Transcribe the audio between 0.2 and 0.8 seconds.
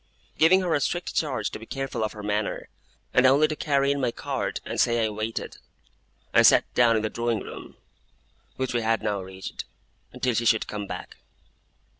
Giving her